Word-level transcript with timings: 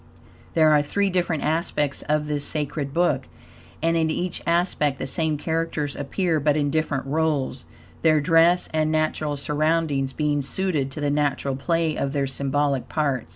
There 0.55 0.71
are 0.71 0.81
three 0.81 1.11
different 1.11 1.43
aspects 1.43 2.01
of 2.09 2.25
this 2.25 2.43
sacred 2.43 2.91
book, 2.91 3.27
and 3.83 3.95
in 3.95 4.09
each 4.09 4.41
aspect 4.47 4.97
the 4.97 5.05
same 5.05 5.37
characters 5.37 5.95
appear, 5.95 6.39
but 6.39 6.57
in 6.57 6.71
different 6.71 7.05
roles, 7.05 7.65
their 8.01 8.19
dress 8.19 8.67
and 8.73 8.91
natural 8.91 9.37
surroundings 9.37 10.11
being 10.11 10.41
suited 10.41 10.89
to 10.89 11.01
the 11.01 11.11
natural 11.11 11.55
play 11.55 11.95
of 11.95 12.13
their 12.13 12.25
symbolical 12.25 12.87
parts. 12.89 13.29